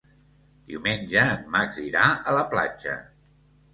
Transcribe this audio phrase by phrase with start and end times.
[0.71, 2.97] Diumenge en Max irà a la platja.